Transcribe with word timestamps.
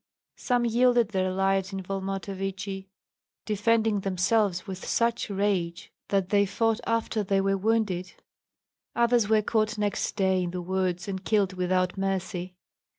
Some 0.37 0.65
yielded 0.65 1.09
their 1.09 1.31
lives 1.31 1.71
in 1.71 1.83
Volmontovichi, 1.83 2.89
defending 3.45 3.99
themselves 3.99 4.65
with 4.65 4.83
such 4.83 5.29
rage 5.29 5.93
that 6.07 6.29
they 6.29 6.47
fought 6.47 6.79
after 6.87 7.21
they 7.23 7.39
were 7.39 7.55
wounded; 7.55 8.13
others 8.95 9.29
were 9.29 9.43
caught 9.43 9.77
next 9.77 10.15
day 10.15 10.41
in 10.41 10.49
the 10.49 10.61
woods 10.63 11.07
and 11.07 11.23
killed 11.23 11.53
without 11.53 11.99
mercy. 11.99 12.55